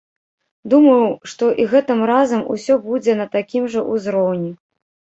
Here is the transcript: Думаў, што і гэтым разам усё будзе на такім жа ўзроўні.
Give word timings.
Думаў, 0.73 1.03
што 1.33 1.51
і 1.65 1.67
гэтым 1.75 1.99
разам 2.13 2.41
усё 2.57 2.79
будзе 2.89 3.19
на 3.25 3.33
такім 3.39 3.63
жа 3.77 3.89
ўзроўні. 3.93 4.51